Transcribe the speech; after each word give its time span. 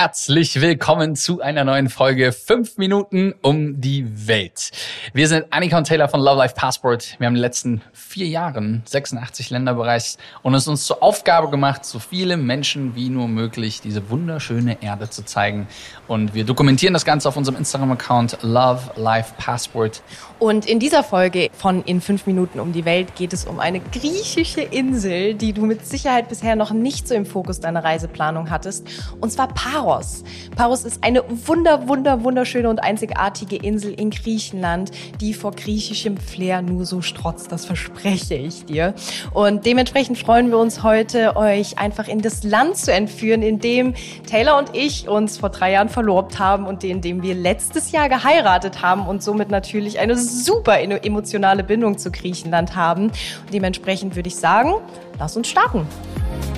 Herzlich 0.00 0.60
willkommen 0.60 1.16
zu 1.16 1.40
einer 1.40 1.64
neuen 1.64 1.88
Folge 1.88 2.30
5 2.30 2.76
Minuten 2.76 3.34
um 3.42 3.80
die 3.80 4.28
Welt. 4.28 4.70
Wir 5.12 5.26
sind 5.26 5.46
Annika 5.50 5.76
und 5.76 5.88
Taylor 5.88 6.08
von 6.08 6.20
Love 6.20 6.36
Life 6.36 6.54
Passport. 6.54 7.16
Wir 7.18 7.26
haben 7.26 7.34
in 7.34 7.38
den 7.38 7.42
letzten 7.42 7.82
vier 7.92 8.28
Jahren 8.28 8.84
86 8.84 9.50
Länder 9.50 9.74
bereist 9.74 10.20
und 10.42 10.54
es 10.54 10.68
uns 10.68 10.84
zur 10.84 11.02
Aufgabe 11.02 11.50
gemacht, 11.50 11.84
so 11.84 11.98
viele 11.98 12.36
Menschen 12.36 12.94
wie 12.94 13.08
nur 13.08 13.26
möglich 13.26 13.80
diese 13.80 14.08
wunderschöne 14.08 14.80
Erde 14.84 15.10
zu 15.10 15.24
zeigen. 15.24 15.66
Und 16.06 16.32
wir 16.32 16.44
dokumentieren 16.44 16.94
das 16.94 17.04
Ganze 17.04 17.28
auf 17.28 17.36
unserem 17.36 17.58
Instagram-Account 17.58 18.38
Love 18.42 18.92
Life 18.94 19.34
Passport. 19.36 20.02
Und 20.38 20.64
in 20.66 20.78
dieser 20.78 21.02
Folge 21.02 21.50
von 21.52 21.82
In 21.82 22.00
5 22.00 22.24
Minuten 22.26 22.60
um 22.60 22.72
die 22.72 22.84
Welt 22.84 23.16
geht 23.16 23.32
es 23.32 23.46
um 23.46 23.58
eine 23.58 23.80
griechische 23.80 24.60
Insel, 24.60 25.34
die 25.34 25.52
du 25.52 25.66
mit 25.66 25.84
Sicherheit 25.84 26.28
bisher 26.28 26.54
noch 26.54 26.70
nicht 26.70 27.08
so 27.08 27.16
im 27.16 27.26
Fokus 27.26 27.58
deiner 27.58 27.82
Reiseplanung 27.82 28.48
hattest. 28.48 28.86
Und 29.20 29.32
zwar 29.32 29.48
Paros. 29.48 29.87
Paros. 29.88 30.22
Paros 30.54 30.84
ist 30.84 31.02
eine 31.02 31.24
wunder, 31.46 31.88
wunder, 31.88 32.22
wunderschöne 32.22 32.68
und 32.68 32.82
einzigartige 32.82 33.56
Insel 33.56 33.94
in 33.94 34.10
Griechenland, 34.10 34.90
die 35.22 35.32
vor 35.32 35.52
griechischem 35.52 36.18
Flair 36.18 36.60
nur 36.60 36.84
so 36.84 37.00
strotzt. 37.00 37.50
Das 37.52 37.64
verspreche 37.64 38.34
ich 38.34 38.66
dir. 38.66 38.92
Und 39.32 39.64
dementsprechend 39.64 40.18
freuen 40.18 40.50
wir 40.50 40.58
uns 40.58 40.82
heute, 40.82 41.36
euch 41.36 41.78
einfach 41.78 42.06
in 42.06 42.20
das 42.20 42.42
Land 42.42 42.76
zu 42.76 42.92
entführen, 42.92 43.40
in 43.40 43.60
dem 43.60 43.94
Taylor 44.30 44.58
und 44.58 44.76
ich 44.76 45.08
uns 45.08 45.38
vor 45.38 45.48
drei 45.48 45.72
Jahren 45.72 45.88
verlobt 45.88 46.38
haben 46.38 46.66
und 46.66 46.84
in 46.84 47.00
dem 47.00 47.22
wir 47.22 47.34
letztes 47.34 47.90
Jahr 47.90 48.10
geheiratet 48.10 48.82
haben 48.82 49.06
und 49.06 49.22
somit 49.22 49.48
natürlich 49.48 50.00
eine 50.00 50.18
super 50.18 50.80
emotionale 50.80 51.64
Bindung 51.64 51.96
zu 51.96 52.10
Griechenland 52.10 52.76
haben. 52.76 53.04
Und 53.04 53.54
dementsprechend 53.54 54.16
würde 54.16 54.28
ich 54.28 54.36
sagen, 54.36 54.74
lass 55.18 55.34
uns 55.34 55.48
starten. 55.48 55.86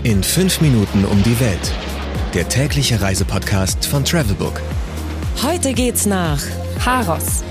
In 0.03 0.25
fünf 0.25 0.61
Minuten 0.61 1.05
um 1.05 1.23
die 1.23 1.39
Welt 1.39 1.73
der 2.35 2.49
tägliche 2.49 3.01
Reisepodcast 3.01 3.87
von 3.87 4.05
Travelbook. 4.05 4.61
Heute 5.43 5.73
geht's 5.73 6.07
nach 6.07 6.41
Paros. 6.79 7.43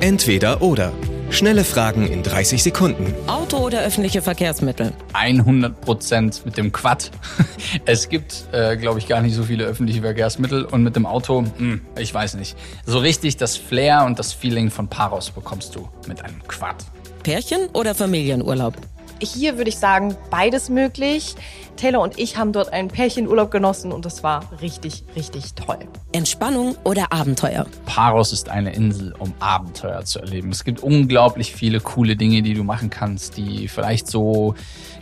Entweder 0.00 0.60
oder. 0.60 0.92
Schnelle 1.30 1.64
Fragen 1.64 2.06
in 2.06 2.22
30 2.22 2.62
Sekunden. 2.62 3.14
Auto 3.26 3.56
oder 3.56 3.80
öffentliche 3.80 4.20
Verkehrsmittel? 4.20 4.92
100 5.14 5.80
Prozent 5.80 6.44
mit 6.44 6.56
dem 6.56 6.70
Quad. 6.70 7.10
Es 7.86 8.08
gibt, 8.08 8.44
äh, 8.52 8.76
glaube 8.76 8.98
ich, 8.98 9.08
gar 9.08 9.22
nicht 9.22 9.34
so 9.34 9.44
viele 9.44 9.64
öffentliche 9.64 10.02
Verkehrsmittel 10.02 10.64
und 10.64 10.82
mit 10.82 10.94
dem 10.94 11.06
Auto, 11.06 11.40
mh, 11.40 11.50
hm, 11.56 11.80
ich 11.98 12.12
weiß 12.12 12.34
nicht. 12.34 12.56
So 12.84 12.98
richtig 12.98 13.36
das 13.38 13.56
Flair 13.56 14.04
und 14.04 14.18
das 14.18 14.32
Feeling 14.32 14.70
von 14.70 14.86
Paros 14.86 15.30
bekommst 15.30 15.74
du 15.74 15.88
mit 16.06 16.22
einem 16.22 16.46
Quad. 16.46 16.76
Pärchen 17.22 17.68
oder 17.72 17.94
Familienurlaub? 17.94 18.74
Hier 19.20 19.56
würde 19.56 19.70
ich 19.70 19.78
sagen, 19.78 20.16
beides 20.30 20.68
möglich. 20.68 21.34
Taylor 21.76 22.00
und 22.00 22.18
ich 22.18 22.36
haben 22.36 22.52
dort 22.52 22.72
einen 22.72 22.88
Pärchenurlaub 22.88 23.50
genossen 23.50 23.92
und 23.92 24.04
das 24.04 24.22
war 24.22 24.48
richtig, 24.60 25.04
richtig 25.16 25.54
toll. 25.54 25.78
Entspannung 26.12 26.76
oder 26.84 27.12
Abenteuer? 27.12 27.66
Paros 27.86 28.32
ist 28.32 28.48
eine 28.48 28.72
Insel, 28.74 29.12
um 29.18 29.34
Abenteuer 29.40 30.04
zu 30.04 30.20
erleben. 30.20 30.50
Es 30.50 30.64
gibt 30.64 30.80
unglaublich 30.80 31.52
viele 31.52 31.80
coole 31.80 32.16
Dinge, 32.16 32.42
die 32.42 32.54
du 32.54 32.62
machen 32.62 32.90
kannst, 32.90 33.36
die 33.36 33.68
vielleicht 33.68 34.06
so 34.06 34.54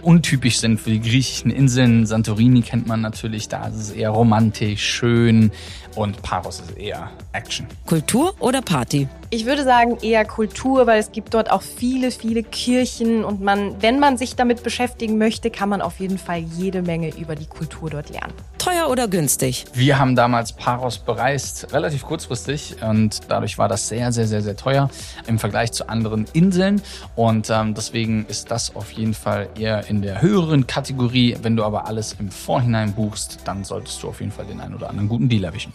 untypisch 0.03 0.59
sind 0.59 0.81
für 0.81 0.91
die 0.91 1.01
griechischen 1.01 1.51
Inseln. 1.51 2.07
Santorini 2.07 2.63
kennt 2.63 2.87
man 2.87 3.01
natürlich, 3.01 3.49
da 3.49 3.67
ist 3.67 3.77
es 3.77 3.91
eher 3.91 4.11
romantisch, 4.11 4.83
schön 4.83 5.53
und 5.95 6.23
Paros 6.23 6.61
ist 6.61 6.77
eher 6.77 7.11
Action. 7.33 7.67
Kultur 7.87 8.35
oder 8.41 8.63
Party? 8.63 9.09
Ich 9.35 9.47
würde 9.47 9.65
sagen 9.65 9.97
eher 10.03 10.27
Kultur, 10.27 10.87
weil 10.87 11.01
es 11.01 11.11
gibt 11.11 11.33
dort 11.33 11.51
auch 11.51 11.63
viele, 11.63 12.11
viele 12.11 12.43
Kirchen 12.43 13.25
und 13.25 13.41
man, 13.41 13.81
wenn 13.81 13.99
man 13.99 14.19
sich 14.19 14.37
damit 14.37 14.63
beschäftigen 14.63 15.17
möchte, 15.17 15.51
kann 15.51 15.71
man 15.71 15.81
auf 15.81 16.01
jeden 16.01 16.19
Fall 16.19 16.41
jede 16.41 16.83
Menge 16.83 17.17
über 17.17 17.35
die 17.35 17.47
Kultur 17.47 17.89
dort 17.89 18.11
lernen. 18.11 18.35
Teuer 18.59 18.91
oder 18.91 19.09
günstig? 19.09 19.65
Wir 19.73 19.99
haben 19.99 20.17
damals 20.17 20.53
Paros 20.53 20.99
bereist, 20.99 21.73
relativ 21.73 22.03
kurzfristig 22.03 22.77
und 22.83 23.21
dadurch 23.29 23.57
war 23.57 23.69
das 23.69 23.89
sehr, 23.89 24.13
sehr, 24.13 24.27
sehr, 24.27 24.43
sehr 24.43 24.55
teuer 24.55 24.91
im 25.27 25.39
Vergleich 25.39 25.73
zu 25.73 25.89
anderen 25.89 26.27
Inseln 26.35 26.83
und 27.17 27.49
ähm, 27.49 27.73
deswegen 27.73 28.27
ist 28.27 28.51
das 28.51 28.77
auf 28.77 28.93
jeden 28.93 29.15
Fall 29.15 29.49
eher 29.59 29.89
in 29.89 30.03
der 30.03 30.21
höheren 30.21 30.67
Kategorie. 30.67 31.39
Wenn 31.41 31.57
du 31.57 31.65
aber 31.65 31.87
alles 31.87 32.17
im 32.19 32.31
Vorhinein 32.31 32.93
buchst, 32.93 33.39
dann 33.47 33.65
solltest 33.65 34.03
du 34.03 34.11
auf 34.11 34.21
jeden 34.21 34.31
Fall 34.31 34.45
den 34.45 34.61
einen 34.61 34.75
oder 34.75 34.91
anderen 34.91 35.09
guten 35.09 35.31
Deal 35.31 35.45
erwischen. 35.45 35.73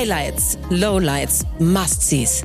Highlights, 0.00 0.56
Lowlights, 0.70 1.44
Must-Sees. 1.58 2.44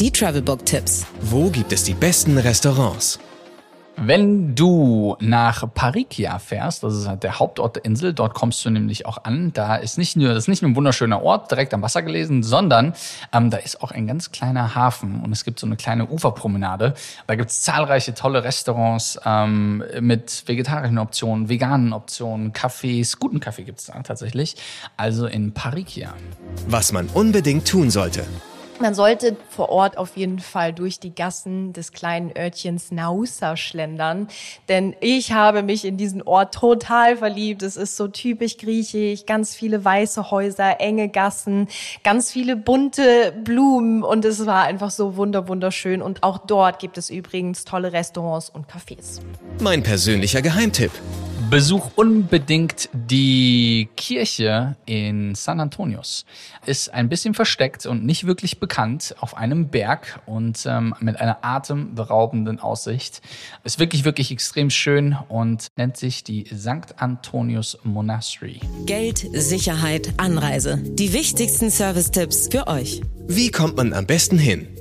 Die 0.00 0.10
Travelbook-Tipps. 0.10 1.06
Wo 1.20 1.48
gibt 1.50 1.72
es 1.72 1.84
die 1.84 1.94
besten 1.94 2.36
Restaurants? 2.36 3.20
Wenn 3.98 4.54
du 4.54 5.16
nach 5.20 5.72
Parikia 5.72 6.38
fährst, 6.38 6.82
das 6.82 6.94
ist 6.94 7.08
halt 7.08 7.22
der 7.22 7.38
Hauptort 7.38 7.76
der 7.76 7.84
Insel, 7.86 8.12
dort 8.12 8.34
kommst 8.34 8.62
du 8.64 8.70
nämlich 8.70 9.06
auch 9.06 9.24
an. 9.24 9.52
Da 9.54 9.76
ist 9.76 9.96
nicht 9.96 10.16
nur, 10.16 10.28
das 10.28 10.44
ist 10.44 10.48
nicht 10.48 10.60
nur 10.60 10.72
ein 10.72 10.76
wunderschöner 10.76 11.22
Ort, 11.22 11.50
direkt 11.50 11.72
am 11.72 11.80
Wasser 11.80 12.02
gelesen, 12.02 12.42
sondern 12.42 12.92
ähm, 13.32 13.50
da 13.50 13.56
ist 13.56 13.82
auch 13.82 13.92
ein 13.92 14.06
ganz 14.06 14.32
kleiner 14.32 14.74
Hafen 14.74 15.22
und 15.24 15.32
es 15.32 15.44
gibt 15.44 15.58
so 15.58 15.66
eine 15.66 15.76
kleine 15.76 16.06
Uferpromenade. 16.08 16.92
Da 17.26 17.34
gibt's 17.36 17.62
zahlreiche 17.62 18.12
tolle 18.12 18.44
Restaurants 18.44 19.18
ähm, 19.24 19.82
mit 20.00 20.42
vegetarischen 20.46 20.98
Optionen, 20.98 21.48
veganen 21.48 21.94
Optionen, 21.94 22.52
Cafés, 22.52 23.18
guten 23.18 23.40
Kaffee 23.40 23.64
gibt's 23.64 23.86
da 23.86 23.98
tatsächlich. 24.02 24.56
Also 24.98 25.26
in 25.26 25.52
Parikia. 25.52 26.12
Was 26.68 26.92
man 26.92 27.06
unbedingt 27.08 27.66
tun 27.66 27.90
sollte. 27.90 28.24
Man 28.78 28.94
sollte 28.94 29.36
vor 29.48 29.70
Ort 29.70 29.96
auf 29.96 30.16
jeden 30.16 30.38
Fall 30.38 30.72
durch 30.72 31.00
die 31.00 31.14
Gassen 31.14 31.72
des 31.72 31.92
kleinen 31.92 32.32
Örtchens 32.36 32.90
Nausa 32.90 33.56
schlendern, 33.56 34.28
denn 34.68 34.94
ich 35.00 35.32
habe 35.32 35.62
mich 35.62 35.84
in 35.84 35.96
diesen 35.96 36.22
Ort 36.22 36.54
total 36.54 37.16
verliebt. 37.16 37.62
Es 37.62 37.76
ist 37.76 37.96
so 37.96 38.08
typisch 38.08 38.58
griechisch, 38.58 39.24
ganz 39.24 39.54
viele 39.54 39.82
weiße 39.84 40.30
Häuser, 40.30 40.80
enge 40.80 41.08
Gassen, 41.08 41.68
ganz 42.04 42.30
viele 42.30 42.56
bunte 42.56 43.32
Blumen 43.44 44.02
und 44.02 44.24
es 44.26 44.44
war 44.44 44.64
einfach 44.64 44.90
so 44.90 45.16
wunder 45.16 45.48
wunderschön 45.48 46.02
und 46.02 46.22
auch 46.22 46.38
dort 46.38 46.78
gibt 46.78 46.98
es 46.98 47.08
übrigens 47.08 47.64
tolle 47.64 47.92
Restaurants 47.92 48.50
und 48.50 48.66
Cafés. 48.66 49.20
Mein 49.60 49.82
persönlicher 49.82 50.42
Geheimtipp. 50.42 50.92
Besuch 51.50 51.90
unbedingt 51.94 52.88
die 52.92 53.88
Kirche 53.96 54.76
in 54.84 55.36
San 55.36 55.60
Antonius. 55.60 56.24
Ist 56.66 56.92
ein 56.92 57.08
bisschen 57.08 57.34
versteckt 57.34 57.86
und 57.86 58.04
nicht 58.04 58.26
wirklich 58.26 58.58
bekannt 58.58 59.14
auf 59.20 59.36
einem 59.36 59.68
Berg 59.68 60.20
und 60.26 60.66
ähm, 60.66 60.94
mit 60.98 61.20
einer 61.20 61.38
atemberaubenden 61.42 62.58
Aussicht. 62.58 63.22
Ist 63.62 63.78
wirklich, 63.78 64.04
wirklich 64.04 64.32
extrem 64.32 64.70
schön 64.70 65.16
und 65.28 65.68
nennt 65.76 65.96
sich 65.96 66.24
die 66.24 66.46
St. 66.46 66.96
Antonius 66.96 67.78
Monastery. 67.84 68.60
Geld, 68.86 69.24
Sicherheit, 69.32 70.14
Anreise. 70.16 70.78
Die 70.82 71.12
wichtigsten 71.12 71.70
Service-Tipps 71.70 72.48
für 72.50 72.66
euch. 72.66 73.02
Wie 73.28 73.52
kommt 73.52 73.76
man 73.76 73.92
am 73.92 74.06
besten 74.06 74.38
hin? 74.38 74.75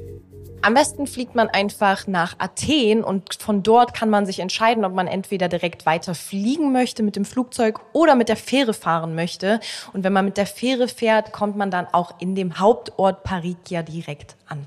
Am 0.65 0.73
besten 0.73 1.05
fliegt 1.05 1.35
man 1.35 1.47
einfach 1.47 2.07
nach 2.07 2.37
Athen 2.39 3.03
und 3.03 3.35
von 3.35 3.61
dort 3.61 3.93
kann 3.93 4.09
man 4.09 4.25
sich 4.25 4.39
entscheiden, 4.39 4.83
ob 4.83 4.95
man 4.95 5.05
entweder 5.05 5.47
direkt 5.47 5.85
weiter 5.85 6.15
fliegen 6.15 6.71
möchte 6.71 7.03
mit 7.03 7.15
dem 7.15 7.23
Flugzeug 7.23 7.79
oder 7.93 8.15
mit 8.15 8.29
der 8.29 8.35
Fähre 8.35 8.73
fahren 8.73 9.13
möchte. 9.13 9.59
Und 9.93 10.03
wenn 10.03 10.11
man 10.11 10.25
mit 10.25 10.37
der 10.37 10.47
Fähre 10.47 10.87
fährt, 10.87 11.33
kommt 11.33 11.55
man 11.55 11.69
dann 11.69 11.85
auch 11.91 12.19
in 12.19 12.33
dem 12.33 12.57
Hauptort 12.57 13.21
Parikia 13.21 13.83
direkt 13.83 14.37
an. 14.47 14.65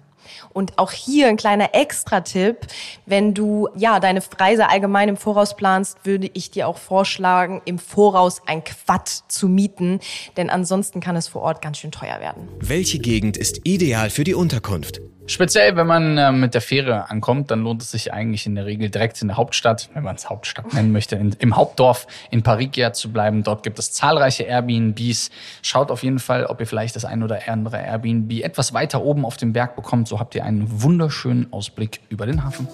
Und 0.53 0.79
auch 0.79 0.93
hier 0.93 1.27
ein 1.27 1.37
kleiner 1.37 1.75
Extra-Tipp. 1.75 2.69
Wenn 3.05 3.35
du, 3.35 3.69
ja, 3.75 3.99
deine 3.99 4.23
Reise 4.39 4.69
allgemein 4.69 5.09
im 5.09 5.17
Voraus 5.17 5.57
planst, 5.57 5.99
würde 6.05 6.31
ich 6.33 6.53
dir 6.53 6.69
auch 6.69 6.79
vorschlagen, 6.79 7.61
im 7.65 7.81
Voraus 7.81 8.41
ein 8.47 8.63
Quad 8.63 9.09
zu 9.09 9.49
mieten. 9.49 9.99
Denn 10.37 10.49
ansonsten 10.49 11.01
kann 11.01 11.17
es 11.17 11.27
vor 11.27 11.43
Ort 11.43 11.61
ganz 11.61 11.79
schön 11.79 11.91
teuer 11.91 12.21
werden. 12.21 12.47
Welche 12.61 13.01
Gegend 13.01 13.37
ist 13.37 13.63
ideal 13.65 14.11
für 14.11 14.23
die 14.23 14.35
Unterkunft? 14.35 15.01
Speziell, 15.29 15.77
wenn 15.77 15.87
man 15.87 16.17
äh, 16.17 16.33
mit 16.33 16.55
der 16.55 16.63
Fähre 16.63 17.11
ankommt, 17.11 17.51
dann 17.51 17.63
lohnt 17.63 17.83
es 17.83 17.91
sich 17.91 18.15
eigentlich 18.15 18.47
in 18.47 18.55
der 18.55 18.65
Regel 18.65 18.89
direkt 18.89 19.21
in 19.21 19.29
der 19.29 19.37
Hauptstadt, 19.37 19.91
wenn 19.93 20.03
man 20.03 20.17
es 20.17 20.31
Hauptstadt 20.31 20.73
nennen 20.73 20.91
möchte, 20.91 21.17
in, 21.17 21.37
im 21.39 21.55
Hauptdorf 21.55 22.07
in 22.31 22.43
Parikia 22.43 22.95
zu 22.95 23.13
bleiben. 23.13 23.43
Dort 23.43 23.63
gibt 23.63 23.79
es 23.79 23.93
zahlreiche 23.93 24.45
Airbnbs. 24.45 25.31
Schaut 25.61 25.91
auf 25.91 26.03
jeden 26.03 26.19
Fall, 26.19 26.47
ob 26.47 26.61
ihr 26.61 26.67
vielleicht 26.67 26.97
das 26.97 27.05
ein 27.05 27.23
oder 27.23 27.41
andere 27.47 27.77
Airbnb 27.77 28.43
etwas 28.43 28.73
weiter 28.73 29.03
oben 29.03 29.27
auf 29.27 29.37
dem 29.37 29.53
Berg 29.53 29.77
bekommt. 29.77 30.09
So 30.09 30.19
habt 30.19 30.35
ihr 30.35 30.45
einen 30.45 30.83
wunderschönen 30.83 31.53
Ausblick 31.53 32.01
über 32.09 32.25
den 32.25 32.43
Hafen. 32.43 32.67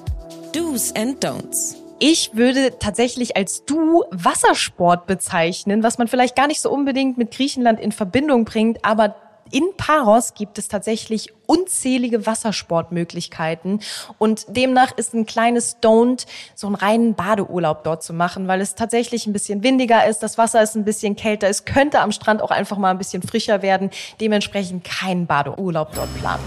Do's 0.52 0.94
and 0.94 1.24
Don'ts. 1.24 1.74
Ich 1.98 2.30
würde 2.34 2.78
tatsächlich 2.78 3.36
als 3.36 3.64
Du 3.64 4.04
Wassersport 4.12 5.06
bezeichnen, 5.06 5.82
was 5.82 5.98
man 5.98 6.06
vielleicht 6.06 6.36
gar 6.36 6.46
nicht 6.46 6.60
so 6.60 6.70
unbedingt 6.70 7.18
mit 7.18 7.32
Griechenland 7.32 7.80
in 7.80 7.90
Verbindung 7.90 8.44
bringt, 8.44 8.84
aber 8.84 9.16
in 9.50 9.64
Paros 9.76 10.34
gibt 10.34 10.58
es 10.58 10.68
tatsächlich 10.68 11.32
unzählige 11.46 12.26
Wassersportmöglichkeiten 12.26 13.80
und 14.18 14.46
demnach 14.48 14.96
ist 14.96 15.14
ein 15.14 15.26
kleines 15.26 15.78
Don't, 15.82 16.26
so 16.54 16.66
einen 16.66 16.76
reinen 16.76 17.14
Badeurlaub 17.14 17.84
dort 17.84 18.02
zu 18.02 18.12
machen, 18.12 18.48
weil 18.48 18.60
es 18.60 18.74
tatsächlich 18.74 19.26
ein 19.26 19.32
bisschen 19.32 19.62
windiger 19.62 20.06
ist, 20.06 20.22
das 20.22 20.38
Wasser 20.38 20.62
ist 20.62 20.74
ein 20.74 20.84
bisschen 20.84 21.16
kälter, 21.16 21.48
es 21.48 21.64
könnte 21.64 22.00
am 22.00 22.12
Strand 22.12 22.42
auch 22.42 22.50
einfach 22.50 22.78
mal 22.78 22.90
ein 22.90 22.98
bisschen 22.98 23.22
frischer 23.22 23.62
werden, 23.62 23.90
dementsprechend 24.20 24.84
keinen 24.84 25.26
Badeurlaub 25.26 25.94
dort 25.94 26.14
planen. 26.18 26.42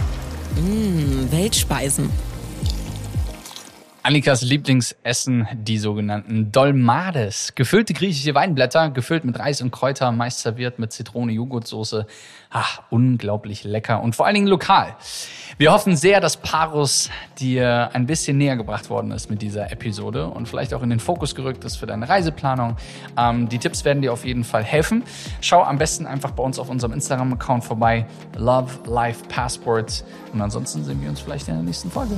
Mmh, 0.55 1.31
Weltspeisen. 1.31 2.09
Annikas 4.07 4.41
Lieblingsessen, 4.41 5.49
die 5.51 5.77
sogenannten 5.77 6.49
Dolmades. 6.53 7.55
Gefüllte 7.55 7.93
griechische 7.93 8.33
Weinblätter, 8.35 8.89
gefüllt 8.89 9.25
mit 9.25 9.37
Reis 9.37 9.61
und 9.61 9.71
Kräuter, 9.71 10.13
meist 10.13 10.39
serviert 10.39 10.79
mit 10.79 10.93
Zitrone, 10.93 11.33
Joghurtsoße. 11.33 12.07
Ach, 12.49 12.83
unglaublich 12.89 13.65
lecker 13.65 14.01
und 14.01 14.15
vor 14.15 14.25
allen 14.25 14.35
Dingen 14.35 14.47
lokal. 14.47 14.95
Wir 15.57 15.73
hoffen 15.73 15.97
sehr, 15.97 16.21
dass 16.21 16.37
Parus 16.37 17.09
dir 17.37 17.89
ein 17.91 18.05
bisschen 18.05 18.37
näher 18.37 18.55
gebracht 18.55 18.89
worden 18.89 19.11
ist 19.11 19.29
mit 19.29 19.41
dieser 19.41 19.73
Episode 19.73 20.27
und 20.27 20.47
vielleicht 20.47 20.73
auch 20.73 20.83
in 20.83 20.89
den 20.89 21.01
Fokus 21.01 21.35
gerückt 21.35 21.65
ist 21.65 21.75
für 21.75 21.85
deine 21.85 22.07
Reiseplanung. 22.07 22.77
Ähm, 23.17 23.49
die 23.49 23.57
Tipps 23.57 23.83
werden 23.83 24.01
dir 24.01 24.13
auf 24.13 24.23
jeden 24.23 24.45
Fall 24.45 24.63
helfen. 24.63 25.03
Schau 25.41 25.63
am 25.63 25.77
besten 25.77 26.05
einfach 26.05 26.31
bei 26.31 26.43
uns 26.43 26.59
auf 26.59 26.69
unserem 26.69 26.93
Instagram-Account 26.93 27.65
vorbei. 27.65 28.05
Love 28.37 28.71
Life 28.85 29.25
Passports. 29.27 30.05
Und 30.31 30.39
ansonsten 30.39 30.85
sehen 30.85 31.01
wir 31.01 31.09
uns 31.09 31.19
vielleicht 31.19 31.49
in 31.49 31.55
der 31.55 31.63
nächsten 31.63 31.91
Folge. 31.91 32.17